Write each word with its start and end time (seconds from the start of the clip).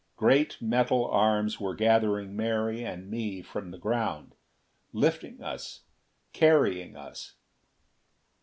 Great 0.15 0.59
metal 0.59 1.05
arms 1.05 1.59
were 1.59 1.75
gathering 1.75 2.35
Mary 2.35 2.83
and 2.83 3.07
me 3.07 3.39
from 3.39 3.69
the 3.69 3.77
ground. 3.77 4.33
Lifting 4.91 5.43
us; 5.43 5.81
carrying 6.33 6.97
us.... 6.97 7.35